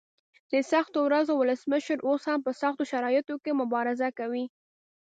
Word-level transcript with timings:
د 0.51 0.53
سختو 0.71 0.99
ورځو 1.03 1.33
ولسمشر 1.37 1.97
اوس 2.07 2.23
هم 2.29 2.39
په 2.45 2.51
سختو 2.61 2.83
شرایطو 2.91 3.35
کې 3.43 3.51
مبارزه 3.61 4.07
کوي. 4.19 4.45